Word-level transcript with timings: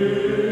Amen. 0.00 0.47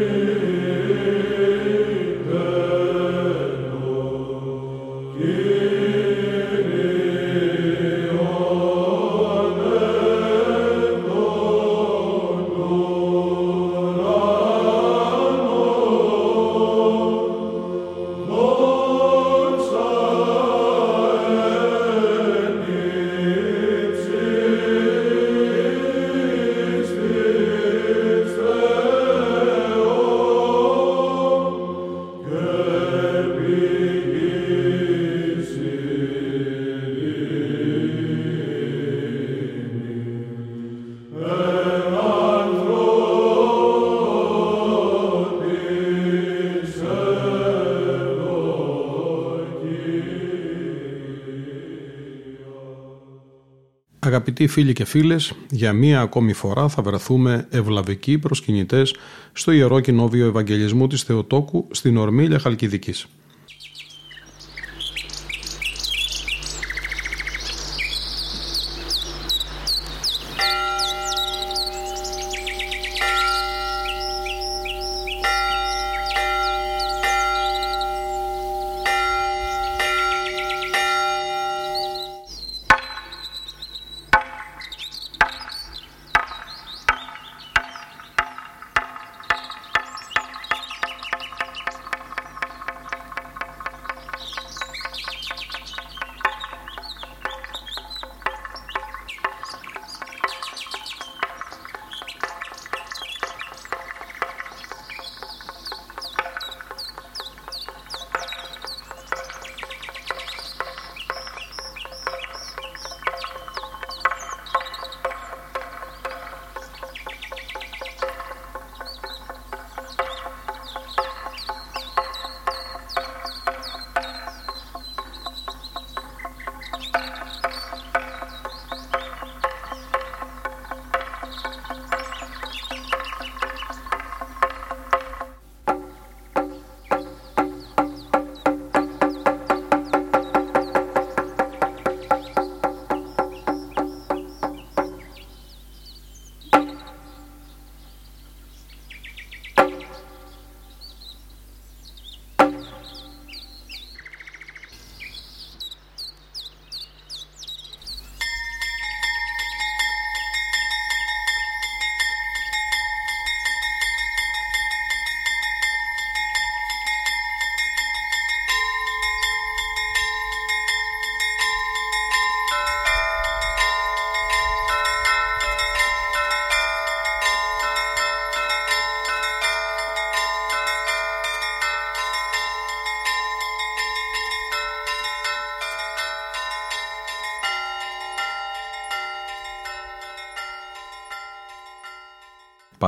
Αγαπητοί 54.29 54.51
φίλοι 54.51 54.73
και 54.73 54.85
φίλες, 54.85 55.33
για 55.49 55.73
μία 55.73 56.01
ακόμη 56.01 56.33
φορά 56.33 56.67
θα 56.67 56.81
βρεθούμε 56.81 57.47
ευλαβικοί 57.49 58.17
προσκυνητές 58.17 58.95
στο 59.33 59.51
Ιερό 59.51 59.79
Κοινόβιο 59.79 60.27
Ευαγγελισμού 60.27 60.87
της 60.87 61.03
Θεοτόκου 61.03 61.67
στην 61.71 61.97
Ορμήλια 61.97 62.39
Χαλκιδικής. 62.39 63.07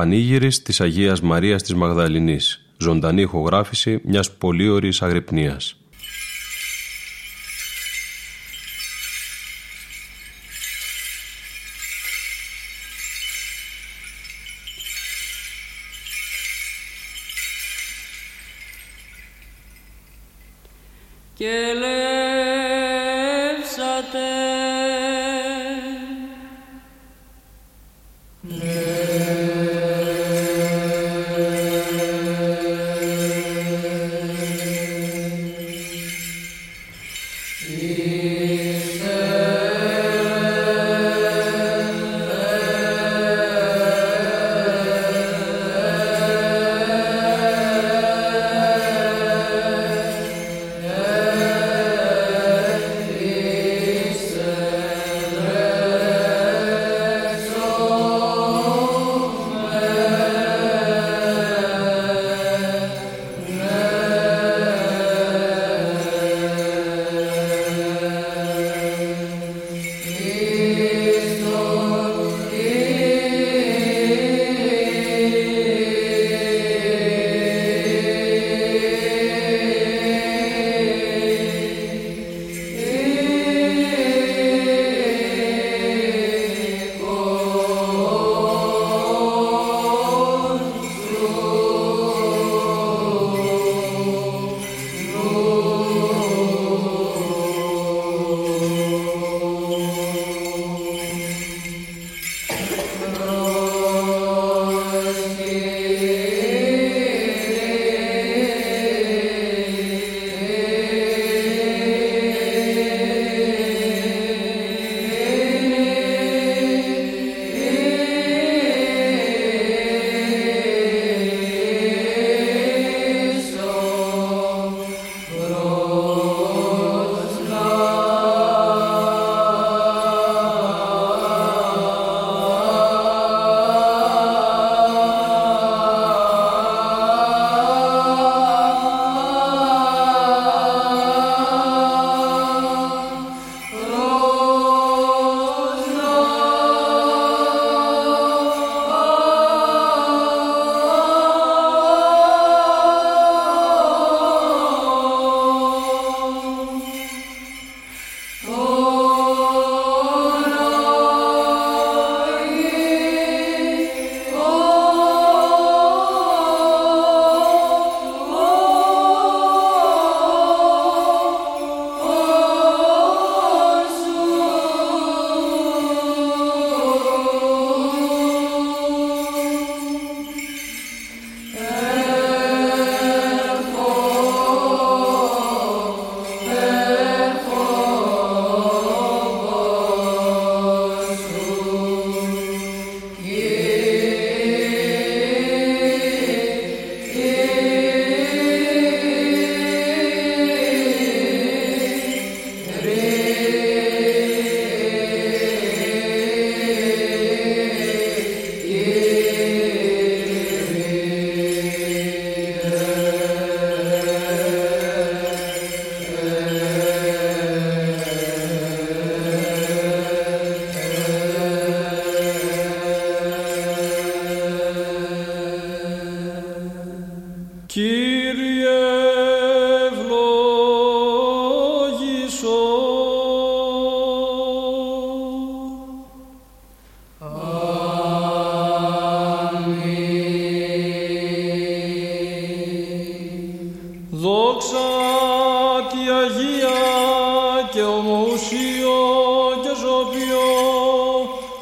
Πανήγυρης 0.00 0.62
της 0.62 0.80
Αγίας 0.80 1.20
Μαρίας 1.20 1.62
της 1.62 1.74
Μαγδαληνής. 1.74 2.64
Ζωντανή 2.78 3.22
ηχογράφηση 3.22 4.00
μιας 4.04 4.32
πολύωρης 4.32 5.02
αγρυπνίας. 5.02 5.79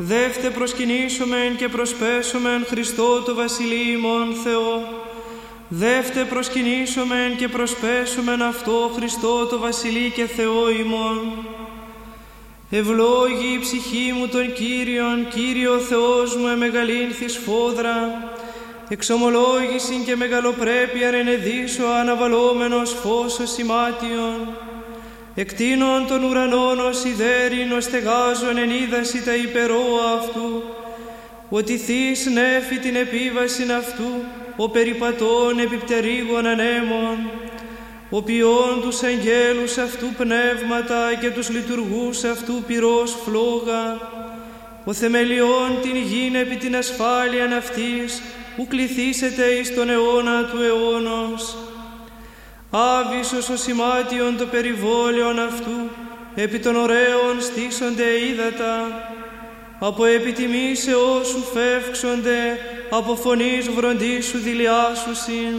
Δεύτε 0.00 0.50
προσκυνήσομεν 0.50 1.56
και 1.56 1.68
προσπέσομεν 1.68 2.64
Χριστό 2.66 3.22
το 3.22 3.34
βασιλείμον 3.34 4.34
Θεό. 4.44 4.88
Δεύτε 5.68 6.24
προσκυνήσομεν 6.24 7.36
και 7.36 7.48
προσπέσομεν 7.48 8.42
αυτό 8.42 8.90
Χριστό 8.94 9.46
το 9.46 9.58
βασιλεί 9.58 10.10
και 10.10 10.26
Θεό 10.26 10.70
ημών. 10.70 11.46
Ευλόγη 12.70 13.54
η 13.54 13.58
ψυχή 13.58 14.12
μου 14.12 14.28
τον 14.28 14.52
Κύριον, 14.52 15.28
Κύριο 15.28 15.78
Θεός 15.78 16.36
μου 16.36 16.46
εμεγαλύνθης 16.46 17.36
φόδρα, 17.36 18.32
εξομολόγηση 18.88 20.02
και 20.06 20.16
μεγαλοπρέπεια 20.16 21.08
ενεδίσω 21.08 21.84
αναβαλόμενος 21.84 22.92
φως 22.92 23.38
σημάτιον, 23.42 24.56
εκτείνων 25.40 26.06
των 26.06 26.22
ουρανών 26.24 26.80
ως 26.80 27.04
ιδέριν 27.04 27.72
ως 27.72 27.84
στεγάζων 27.84 28.58
εν 28.58 28.70
είδαση 28.70 29.22
τα 29.22 29.34
υπερόα 29.34 30.12
αυτού, 30.18 30.62
ότι 31.48 31.76
θείς 31.76 32.26
νέφη 32.26 32.78
την 32.78 32.96
επίβαση 32.96 33.62
αυτού, 33.72 34.10
ο 34.56 34.68
περιπατών 34.70 35.58
επιπτερίγων 35.58 36.46
ανέμων, 36.46 37.30
ο 38.10 38.22
ποιόν 38.22 38.80
τους 38.80 39.02
αγγέλους 39.02 39.78
αυτού 39.78 40.06
πνεύματα 40.06 41.14
και 41.20 41.30
τους 41.30 41.50
λειτουργούς 41.50 42.24
αυτού 42.24 42.62
πυρός 42.66 43.16
φλόγα, 43.24 43.98
ο 44.84 44.92
θεμελιών 44.92 45.78
την 45.82 45.96
γην 45.96 46.34
επί 46.34 46.56
την 46.56 46.76
ασφάλειαν 46.76 47.52
αυτής, 47.52 48.22
που 48.56 48.66
κληθήσετε 48.66 49.44
εις 49.44 49.74
τον 49.74 49.90
αιώνα 49.90 50.44
του 50.44 50.62
αιώνος, 50.62 51.56
Άβυσος 52.70 53.48
ο 53.48 53.56
σημάτιον 53.56 54.36
το 54.36 54.46
περιβόλαιον 54.46 55.38
αυτού, 55.38 55.90
επί 56.34 56.58
των 56.58 56.76
ωραίων 56.76 57.40
στήσονται 57.40 58.04
ύδατα, 58.30 58.86
από 59.78 60.04
επιτιμήσεώ 60.04 61.24
σου 61.24 61.44
φεύξονται, 61.54 62.58
από 62.90 63.16
φωνής 63.16 63.68
βροντίσου 63.70 64.38
δηλιάσουσιν. 64.38 65.54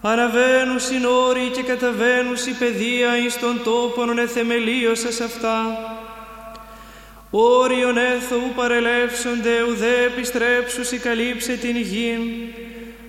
Αναβαίνουν 0.00 0.80
συνόροι 0.80 1.50
και 1.54 1.62
καταβαίνουν 1.62 2.34
η 2.48 2.52
παιδεία 2.58 3.16
εις 3.16 3.38
των 3.38 3.60
τόπων 3.64 4.18
εθεμελίωσας 4.18 5.20
αυτά. 5.20 5.78
Όριον 7.30 7.96
έθωου 7.96 8.52
παρελεύσονται, 8.56 9.62
ουδέ 9.70 10.04
επιστρέψουσι 10.06 10.98
καλύψε 10.98 11.52
την 11.52 11.76
γην, 11.76 12.20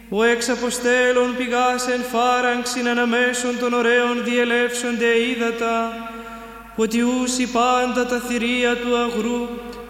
ο 0.09 0.23
εξ 0.23 0.49
αποστέλων 0.49 1.35
πηγάς 1.37 1.87
εν 1.87 2.01
φάραγξιν 2.01 2.87
αναμέσων 2.87 3.59
των 3.59 3.73
ωραίων 3.73 4.23
διελεύσονται 4.23 5.19
ύδατα, 5.29 6.09
ότι 6.75 7.01
ούσι 7.01 7.51
πάντα 7.51 8.05
τα 8.05 8.19
θηρία 8.19 8.75
του 8.75 8.97
αγρού 8.97 9.47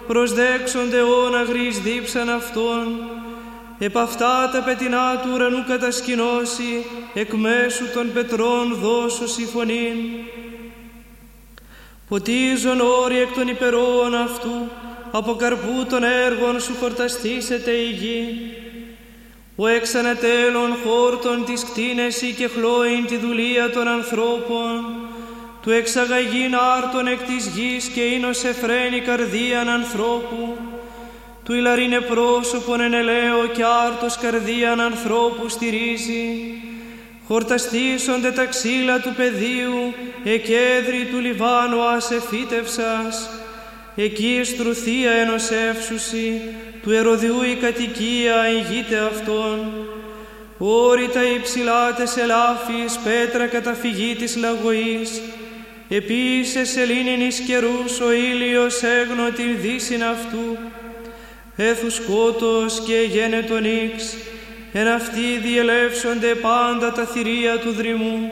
προσδέξονται 0.08 1.02
όν 1.02 1.36
αγρής 1.36 1.80
δίψαν 1.80 2.30
αυτών, 2.30 3.10
επ' 3.80 3.98
αυτά 3.98 4.50
τα 4.54 4.62
πετεινά 4.62 5.18
του 5.18 5.30
ουρανού 5.34 5.64
κατασκηνώσει, 5.68 6.86
εκ 7.14 7.34
μέσου 7.34 7.92
των 7.94 8.14
πετρών 8.14 8.78
δώσου 8.82 9.48
φωνήν. 9.48 9.98
Ποτίζον 12.08 12.82
όροι 12.82 13.20
εκ 13.20 13.34
των 13.34 13.48
υπερών 13.48 14.16
αυτού, 14.16 14.70
από 15.12 15.36
καρπού 15.36 15.86
των 15.90 16.04
έργων 16.04 16.60
σου 16.60 16.76
χορταστήσετε 16.80 17.72
η 17.72 17.90
γη, 17.90 18.54
ο 19.62 19.68
εξανατέλων 19.68 20.76
χόρτων 20.84 21.46
της 21.46 21.64
κτίνεση 21.64 22.34
και 22.34 22.48
χλώην 22.48 23.06
τη 23.06 23.18
δουλεία 23.18 23.70
των 23.70 23.88
ανθρώπων, 23.88 24.86
του 25.62 25.72
εξαγαγήν 25.72 26.56
άρτων 26.78 27.08
εκ 27.08 27.20
της 27.20 27.46
γης 27.48 27.88
και 27.88 28.02
ίνος 28.02 28.44
εφραίνει 28.44 29.00
καρδίαν 29.00 29.70
ανθρώπου, 29.70 30.58
του 31.44 31.54
ηλαρίνε 31.54 32.00
πρόσωπον 32.02 32.82
εν 32.82 32.94
ελαίο 32.94 33.48
και 33.48 33.64
άρτος 33.86 34.18
καρδίαν 34.18 34.80
ανθρώπου 34.80 35.50
στηρίζει, 35.50 36.62
χορταστήσονται 37.28 38.32
τα 38.32 38.46
ξύλα 38.46 39.00
του 39.00 39.14
πεδίου, 39.18 39.94
εκέδρη 40.24 41.08
του 41.12 41.20
Λιβάνου 41.20 41.82
ασεφίτευσας, 41.82 43.30
εκεί 43.96 44.42
στρουθία 44.44 45.12
ενωσεύσουσι, 45.12 46.42
του 46.82 46.92
ερωδιού 46.92 47.44
η 47.44 47.56
κατοικία 47.56 48.50
ηγείται 48.50 48.98
αυτόν, 48.98 49.88
όρητα 50.58 51.24
υψηλά 51.24 51.94
τες 51.94 52.18
ελάφης, 52.18 53.00
πέτρα 53.04 53.48
καταφυγή 53.48 54.16
της 54.16 54.36
λαγωής, 54.36 55.22
επίσης 55.90 56.70
σελήνινης 56.70 57.40
καιρούς 57.40 58.00
ο 58.00 58.12
ήλιος 58.12 58.84
έγνω 58.84 59.30
την 59.30 59.62
δύσιν 59.62 60.04
αυτού, 60.04 60.58
έθους 61.56 61.96
σκότος 61.96 62.82
και 62.86 63.08
γένετον 63.12 63.66
ίξ, 63.66 64.16
εν 64.74 64.88
αυτοί 64.88 65.38
διελεύσονται 65.44 66.36
πάντα 66.36 66.92
τα 66.92 67.06
θηρία 67.06 67.60
του 67.60 67.72
δρυμού, 67.72 68.32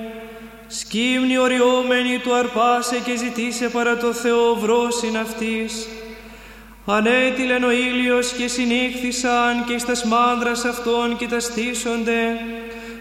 σκύμνη 0.67 1.37
οριόμενη 1.37 2.17
του 2.17 2.33
αρπάσε 2.33 2.99
και 3.05 3.15
ζητήσε 3.15 3.69
παρά 3.69 3.97
το 3.97 4.13
Θεό 4.13 4.55
βρόσιν 4.55 5.17
αυτής, 5.17 5.87
Ανέτειλεν 6.89 7.63
ο 7.63 7.71
ήλιος 7.71 8.31
και 8.31 8.47
συνήχθησαν 8.47 9.65
και 9.65 9.77
στα 9.77 10.07
μάνδρας 10.07 10.65
αυτών 10.65 11.17
και 11.17 11.27
τα 11.27 11.39
στήσονται. 11.39 12.39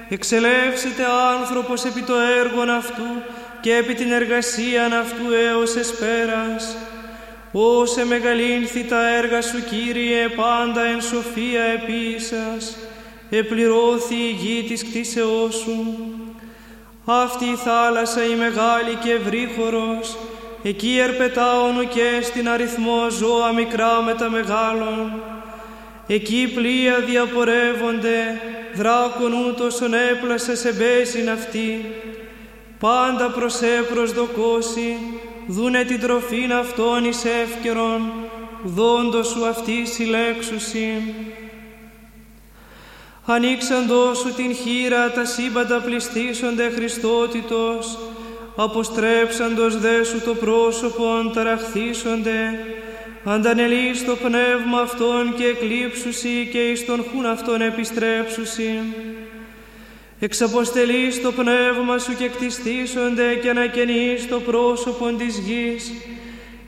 Εξελεύσετε 0.08 1.02
άνθρωπος 1.38 1.84
επί 1.84 2.02
το 2.02 2.14
έργον 2.14 2.70
αυτού 2.70 3.02
και 3.60 3.76
επί 3.76 3.94
την 3.94 4.12
εργασίαν 4.12 4.92
αυτού 4.92 5.32
έως 5.32 5.76
εσπέρας. 5.76 6.76
Όσε 7.52 8.04
μεγαλύνθη 8.04 8.84
τα 8.84 9.08
έργα 9.08 9.42
σου, 9.42 9.64
Κύριε, 9.64 10.28
πάντα 10.28 10.84
εν 10.84 11.00
σοφία 11.00 11.62
επίσας, 11.62 12.76
επληρώθη 13.30 14.14
η 14.14 14.30
γη 14.30 14.64
της 14.68 14.84
κτίσεώς 14.84 15.54
σου. 15.54 15.96
Αυτή 17.04 17.44
η 17.44 17.56
θάλασσα 17.56 18.24
η 18.24 18.34
μεγάλη 18.34 18.94
και 19.02 19.12
ευρύχωρος, 19.12 20.16
εκεί 20.68 20.98
ερπετάων 20.98 21.88
και 21.88 22.20
στην 22.22 22.48
αριθμό 22.48 23.10
ζώα 23.10 23.52
μικρά 23.52 24.02
με 24.02 24.14
τα 24.14 24.30
μεγάλων, 24.30 25.22
εκεί 26.06 26.52
πλοία 26.54 27.00
διαπορεύονται, 27.00 28.40
δράκον 28.74 29.32
ούτως 29.32 29.80
έπλασε 30.12 30.56
σε 30.56 30.72
μπέσιν 30.72 31.30
αυτή, 31.30 31.94
πάντα 32.78 33.30
προς 33.30 33.60
προσδοκώσει, 33.94 34.96
δούνε 35.46 35.84
την 35.84 36.00
τροφήν 36.00 36.52
αυτών 36.52 37.04
εις 37.04 37.24
εύκαιρον, 37.24 38.12
δόντος 38.62 39.28
σου 39.28 39.46
αυτή 39.46 39.86
συλλέξουσι. 39.86 41.14
Ανοίξαντός 43.24 44.18
σου 44.18 44.34
την 44.34 44.54
χείρα, 44.54 45.10
τα 45.10 45.24
σύμπαντα 45.24 45.80
πληστήσονται 45.80 46.70
Χριστότητος, 46.70 47.98
αποστρέψαντος 48.56 49.80
δε 49.80 50.04
σου 50.04 50.20
το 50.20 50.34
πρόσωπον 50.34 51.32
ταραχθήσονται, 51.34 52.58
αντανελείς 53.24 54.04
το 54.04 54.16
πνεύμα 54.16 54.80
αυτών 54.80 55.34
και 55.36 55.44
εκλείψουσι 55.44 56.48
και 56.52 56.58
εις 56.58 56.84
τον 56.84 57.04
χούν 57.10 57.26
αυτών 57.26 57.60
επιστρέψουσι. 57.60 58.78
Εξαποστελείς 60.20 61.22
το 61.22 61.32
πνεύμα 61.32 61.98
σου 61.98 62.16
και 62.16 62.28
κτιστήσονται 62.28 63.34
και 63.34 63.50
ανακαινείς 63.50 64.28
το 64.28 64.40
πρόσωπον 64.40 65.16
της 65.16 65.38
γης, 65.38 65.92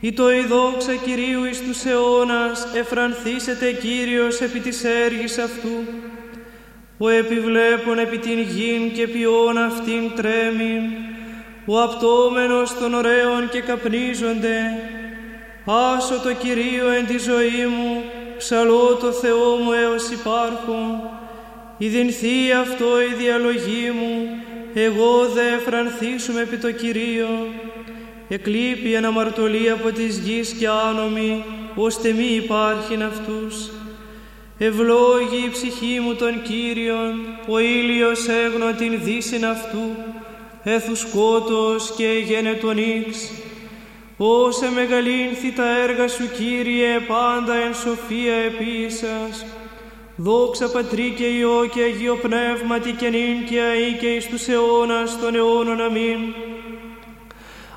ή 0.00 0.12
το 0.12 0.32
η 0.32 0.40
δόξα 0.40 0.94
Κυρίου 0.94 1.44
εις 1.44 1.62
τους 1.62 1.84
αιώνας, 1.84 2.68
εφρανθήσετε 2.74 3.72
Κύριος 3.72 4.40
επί 4.40 4.60
της 4.60 4.84
έργης 4.84 5.38
αυτού, 5.38 5.84
ο 6.98 7.08
επιβλέπων 7.08 7.98
επί 7.98 8.18
την 8.18 8.40
γην 8.40 8.92
και 8.92 9.06
ποιόν 9.06 9.58
αυτήν 9.58 10.10
τρέμην, 10.16 10.82
ο 11.70 11.82
απτόμενος 11.82 12.74
των 12.78 12.94
ωραίων 12.94 13.48
και 13.50 13.60
καπνίζονται, 13.60 14.58
άσο 15.64 16.20
το 16.22 16.32
Κυρίο 16.32 16.90
εν 16.90 17.06
τη 17.06 17.18
ζωή 17.18 17.66
μου, 17.66 18.02
ψαλώ 18.38 18.98
το 19.00 19.12
Θεό 19.12 19.56
μου 19.56 19.72
έως 19.72 20.08
υπάρχω, 20.10 21.10
ειδυνθεί 21.78 22.52
αυτό 22.60 23.02
η 23.10 23.14
διαλογή 23.14 23.90
μου, 23.90 24.28
εγώ 24.74 25.28
δε 25.34 25.54
εφρανθήσουμε 25.54 26.40
επί 26.40 26.56
το 26.56 26.72
Κυρίο, 26.72 27.28
εκλείπει 28.28 28.96
αναμαρτωλή 28.96 29.70
από 29.70 29.90
της 29.90 30.18
γης 30.18 30.52
και 30.52 30.68
άνομη, 30.68 31.44
ώστε 31.74 32.12
μη 32.12 32.34
υπάρχειν 32.34 33.02
αυτούς. 33.02 33.70
Ευλόγη 34.58 35.44
η 35.46 35.50
ψυχή 35.50 36.00
μου 36.00 36.14
τον 36.14 36.42
Κύριον, 36.42 37.14
ο 37.48 37.58
ήλιος 37.58 38.28
έγνω 38.28 38.72
την 38.72 38.98
δύσιν 39.04 39.46
αυτού, 39.46 39.96
έθου 40.68 40.96
σκότος 40.96 41.92
και 41.96 42.22
γένε 42.26 42.52
τον 42.52 42.78
ίξ. 42.78 43.30
Όσε 44.16 44.70
μεγαλύνθη 44.70 45.52
τα 45.52 45.78
έργα 45.82 46.08
σου 46.08 46.30
Κύριε, 46.36 47.00
πάντα 47.00 47.54
εν 47.54 47.74
σοφία 47.74 48.34
επίσας. 48.34 49.46
Δόξα 50.16 50.70
Πατρί 50.70 51.14
και 51.16 51.24
Υιό 51.24 51.68
και 51.74 51.82
Αγίο 51.82 52.16
Πνεύματι 52.16 52.92
και 52.92 53.08
νυν 53.08 53.44
και 53.48 53.60
αεί 53.60 53.92
και 54.00 54.06
εις 54.06 54.26
τους 54.26 54.48
αιώνας 54.48 55.20
των 55.20 55.34
αιώνων. 55.34 55.80
Αμήν. 55.80 56.18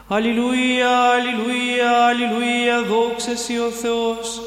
Αλληλούια, 0.08 0.90
αλληλούια, 0.90 1.92
αλληλούια, 2.08 2.82
δόξα 2.82 3.36
Σοι 3.36 3.58
ο 3.58 3.70
Θεός. 3.70 4.42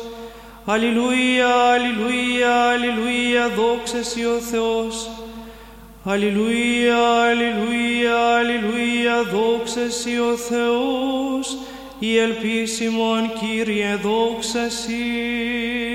Αλληλούια, 0.64 1.48
αλληλούια, 1.48 2.54
αλληλούια, 2.70 3.48
δόξα 3.48 4.02
Σοι 4.02 4.24
ο 4.24 4.38
Θεός. 4.50 5.23
Αλληλούια, 6.06 6.96
αλληλούια, 6.98 8.36
αλληλούια, 8.36 9.22
δόξα 9.32 9.90
Σοι 9.90 10.18
ο 10.18 10.36
Θεός. 10.36 11.58
Η 11.98 12.18
ελπίσιμον 12.18 13.32
Κύριε, 13.40 13.96
δόξα 14.02 14.70
Σοι. 14.70 15.93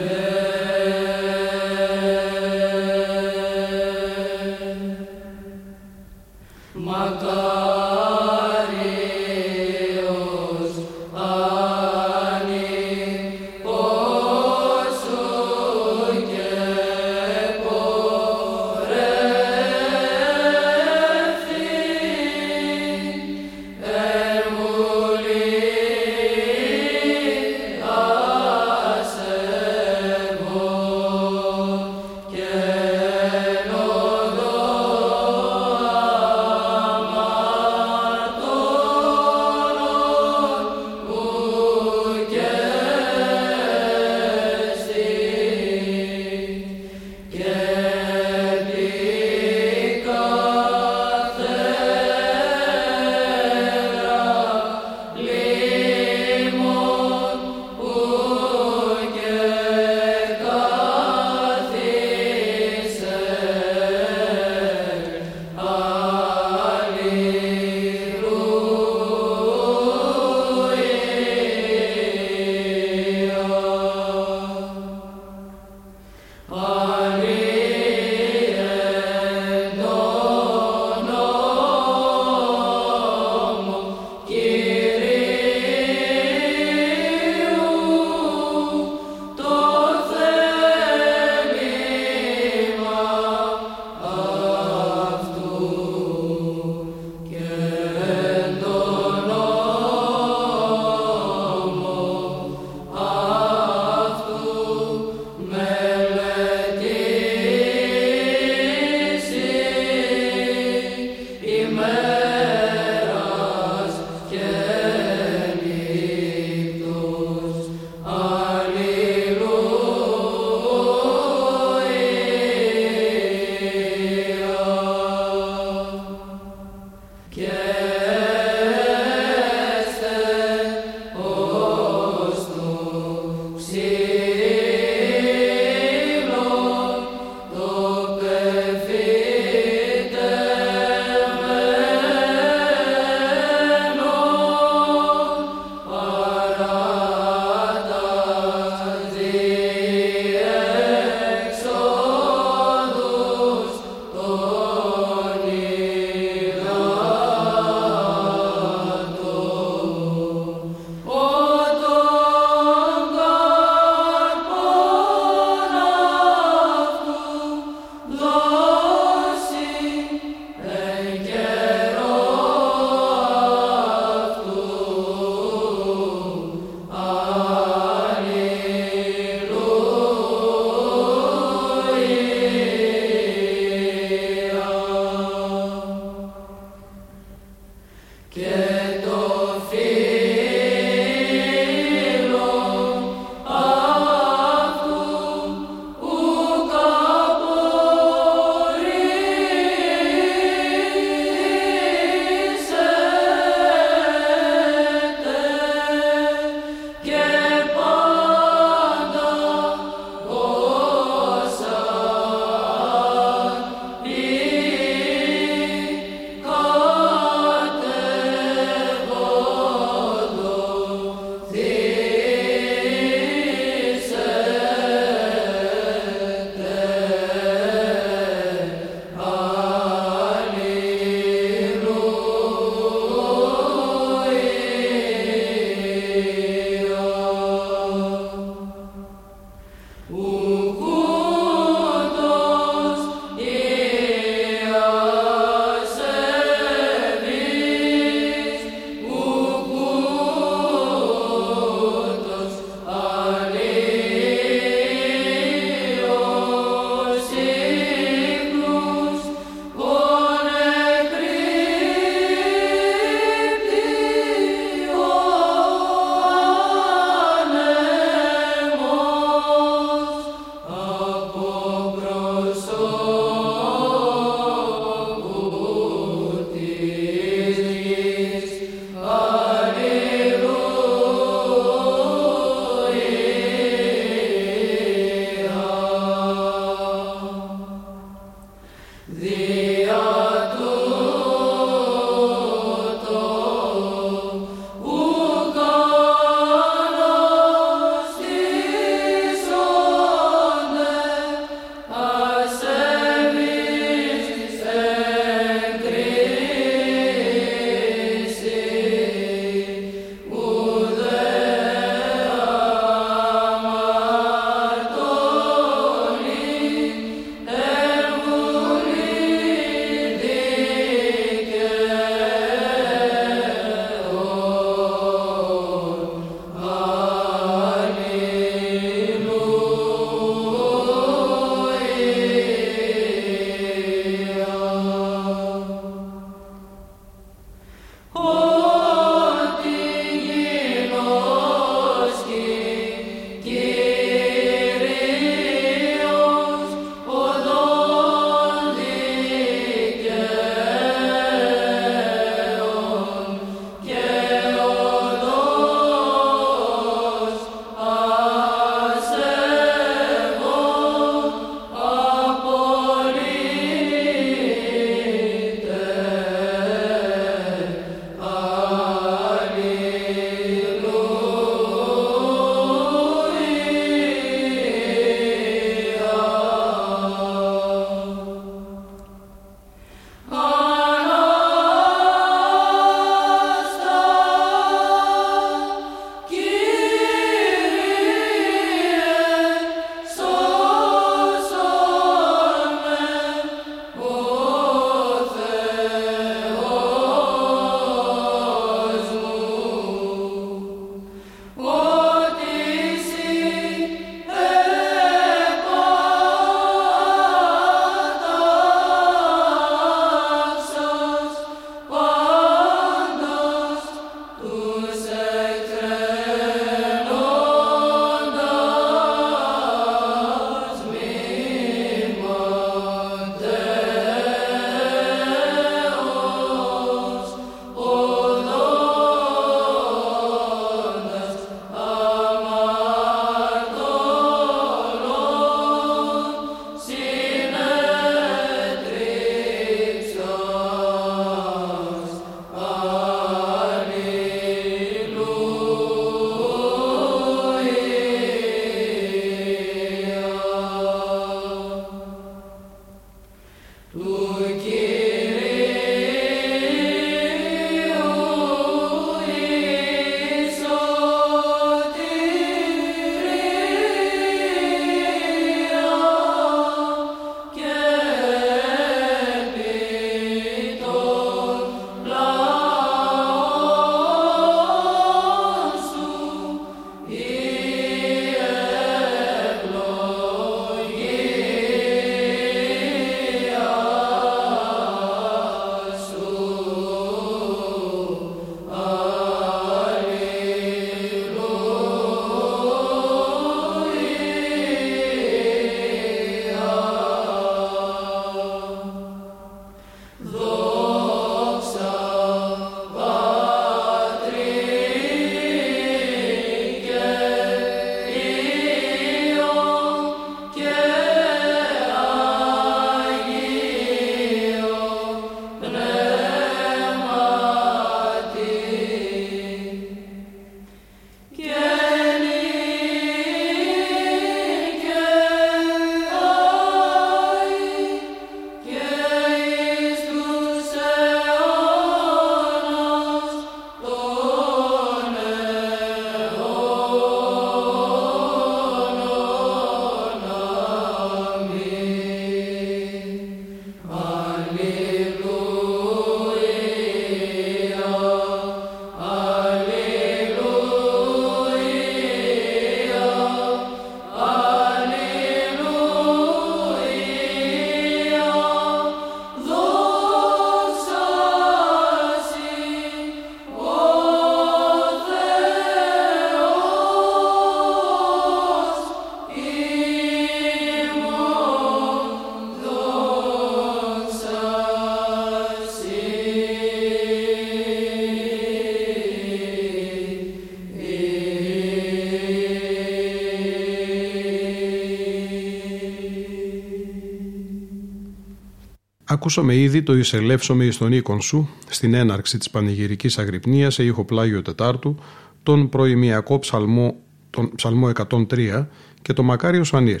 Ακούσαμε 589.20 589.56
ήδη 589.56 589.82
το 589.82 589.96
«Ισελεύσομαι 589.96 590.64
εις 590.64 590.78
τον 590.78 590.92
οίκον 590.92 591.20
σου» 591.20 591.48
στην 591.68 591.94
έναρξη 591.94 592.38
της 592.38 592.50
πανηγυρικής 592.50 593.18
αγρυπνίας 593.18 593.74
σε 593.74 593.84
ήχο 593.84 594.04
πλάγιο 594.04 594.42
Τετάρτου, 594.42 594.96
τον 595.42 595.68
προημιακό 595.68 596.38
ψαλμό, 596.38 596.96
τον 597.30 597.50
ψαλμό 597.54 597.90
103 598.08 598.66
και 599.02 599.12
το 599.12 599.22
Μακάριο 599.22 599.64
Σανίρ. 599.64 600.00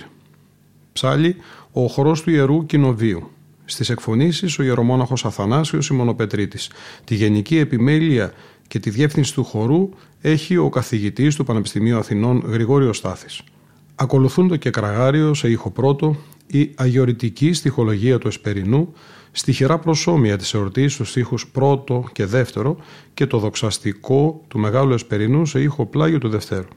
Ψάλι 0.92 1.36
ο 1.72 1.86
χορός 1.86 2.22
του 2.22 2.30
Ιερού 2.30 2.66
Κοινοβίου. 2.66 3.30
Στις 3.64 3.90
εκφωνήσεις 3.90 4.58
ο 4.58 4.62
ιερομόναχος 4.62 5.24
Αθανάσιος 5.24 5.88
Ημονοπετρίτης. 5.88 6.70
Τη 7.04 7.14
γενική 7.14 7.58
επιμέλεια 7.58 8.32
και 8.68 8.78
τη 8.78 8.90
διεύθυνση 8.90 9.34
του 9.34 9.44
χορού 9.44 9.88
έχει 10.20 10.56
ο 10.56 10.68
καθηγητής 10.68 11.36
του 11.36 11.44
Πανεπιστημίου 11.44 11.98
Αθηνών 11.98 12.42
Γρηγόριος 12.46 12.96
Στάθης. 12.96 13.42
Ακολουθούν 13.94 14.48
το 14.48 14.56
κεκραγάριο 14.56 15.34
σε 15.34 15.50
ήχο 15.50 15.70
πρώτο, 15.70 16.16
η 16.50 16.72
αγιορητική 16.76 17.52
στοιχολογία 17.52 18.18
του 18.18 18.28
Εσπερινού 18.28 18.92
στοιχερά 19.32 19.78
προσώμια 19.78 20.36
της 20.36 20.54
εορτής 20.54 20.92
στους 20.92 21.10
στίχους 21.10 21.48
πρώτο 21.48 22.04
και 22.12 22.24
δεύτερο 22.24 22.76
και 23.14 23.26
το 23.26 23.38
δοξαστικό 23.38 24.44
του 24.48 24.58
Μεγάλου 24.58 24.92
Εσπερινού 24.92 25.46
σε 25.46 25.60
ήχο 25.60 25.86
πλάγιο 25.86 26.18
του 26.18 26.28
Δευτέρου. 26.28 26.68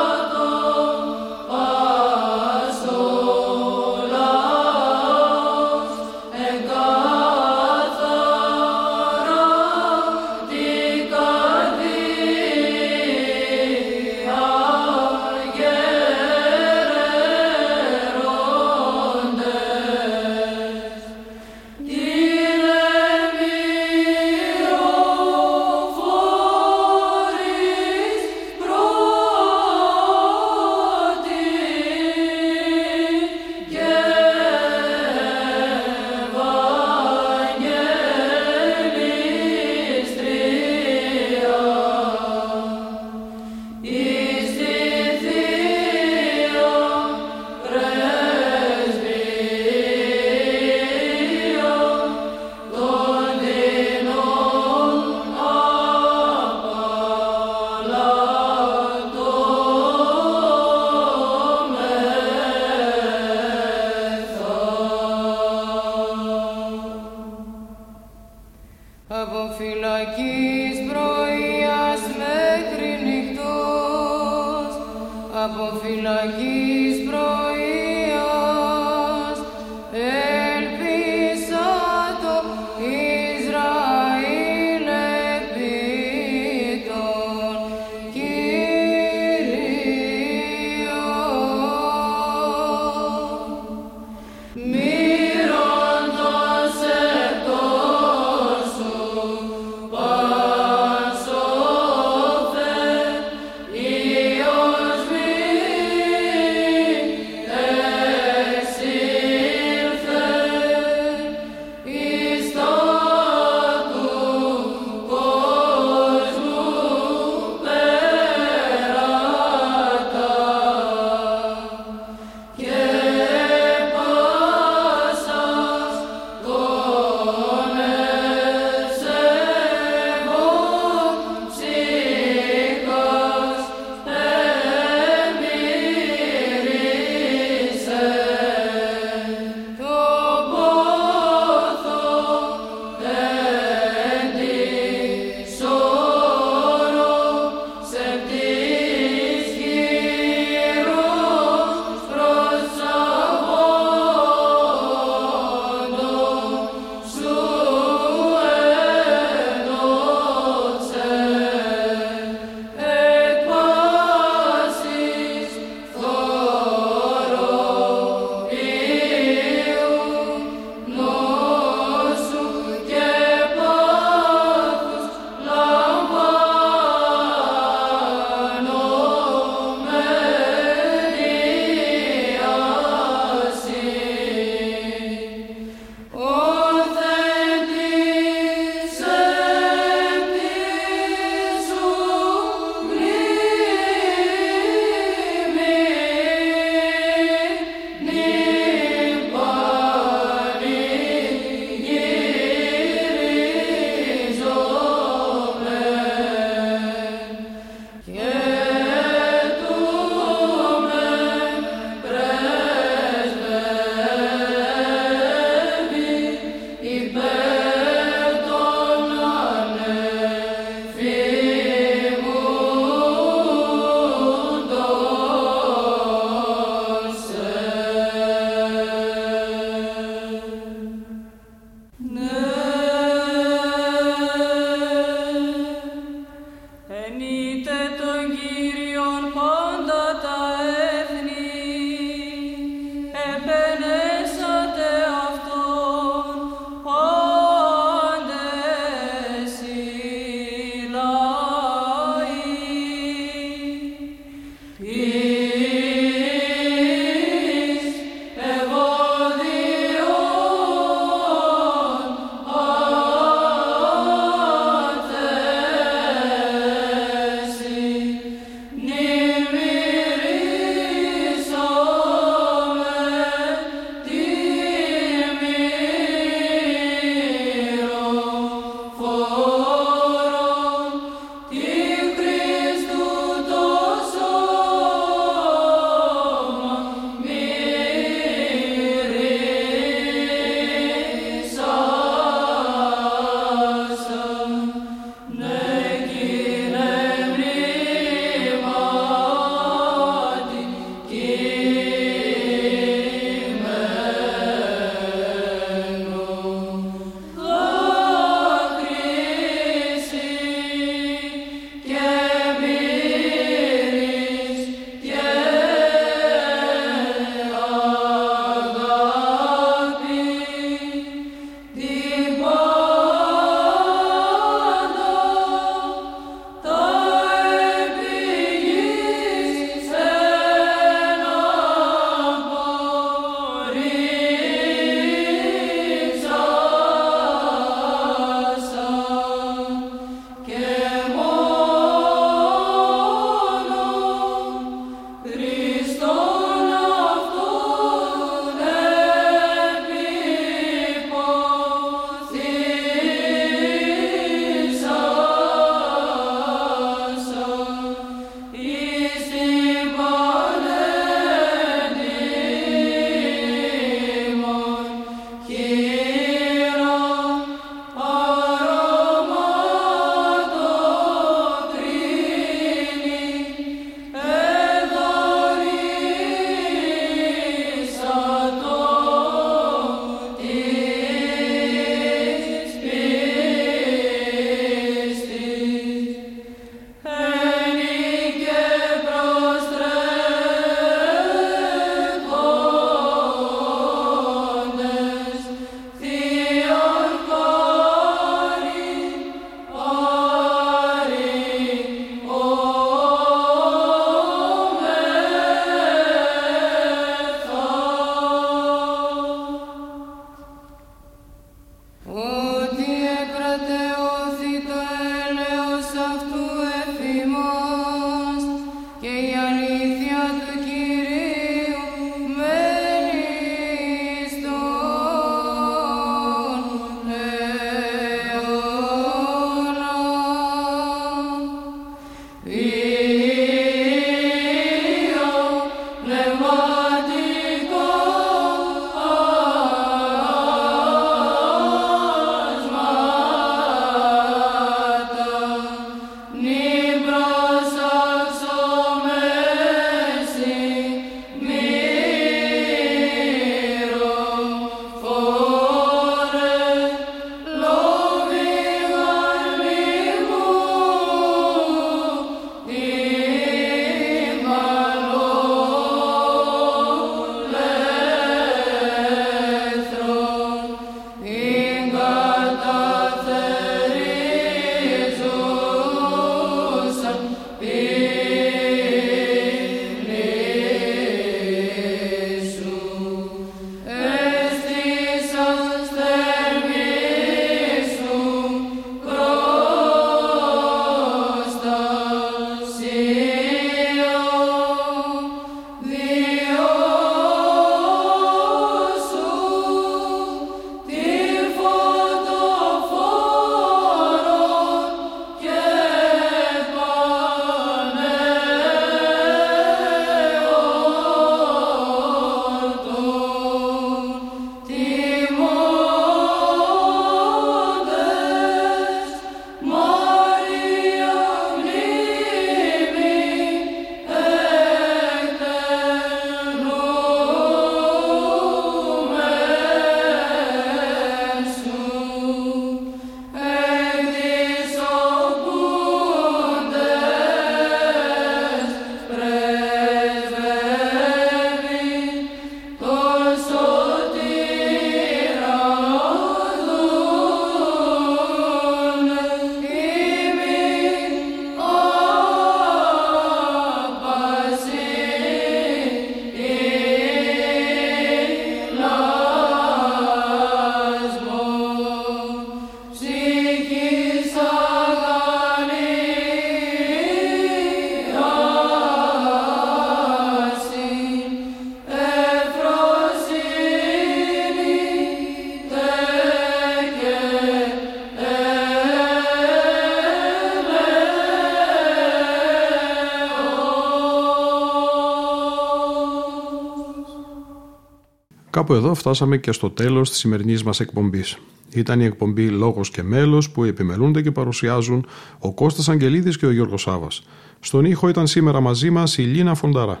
Κάπου 588.66 588.78
εδώ 588.78 588.94
φτάσαμε 588.94 589.36
και 589.36 589.52
στο 589.52 589.70
τέλος 589.70 590.10
της 590.10 590.18
σημερινής 590.18 590.62
μας 590.62 590.80
εκπομπής. 590.80 591.38
Ήταν 591.72 592.00
η 592.00 592.04
εκπομπή 592.04 592.48
«Λόγος 592.48 592.90
και 592.90 593.02
μέλος» 593.02 593.50
που 593.50 593.64
επιμελούνται 593.64 594.22
και 594.22 594.30
παρουσιάζουν 594.30 595.06
ο 595.38 595.54
Κώστας 595.54 595.88
Αγγελίδης 595.88 596.38
και 596.38 596.46
ο 596.46 596.50
Γιώργος 596.50 596.82
Σάβας. 596.82 597.22
Στον 597.60 597.84
ήχο 597.84 598.08
ήταν 598.08 598.26
σήμερα 598.26 598.60
μαζί 598.60 598.90
μας 598.90 599.18
η 599.18 599.22
Λίνα 599.22 599.54
Φονταρά. 599.54 600.00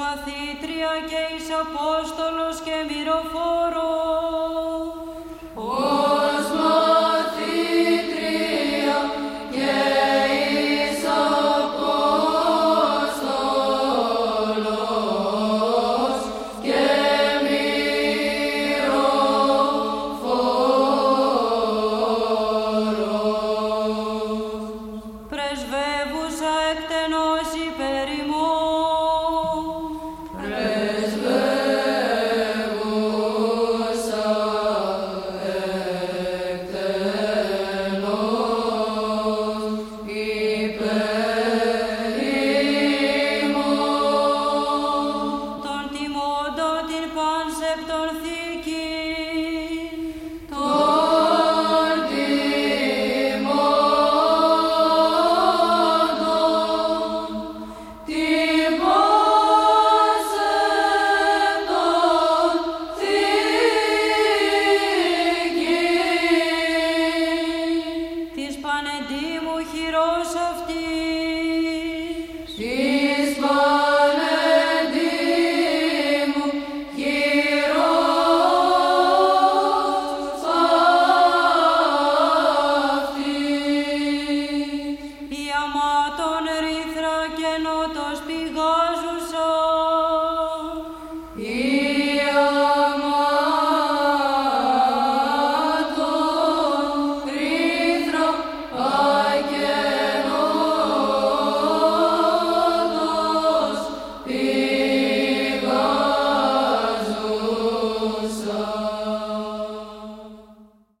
μαθήτρια 0.00 0.92
και 1.10 1.22
εις 1.34 1.48
Απόστολος 1.62 2.56
και 2.66 2.76
μυροφόρος. 2.88 3.62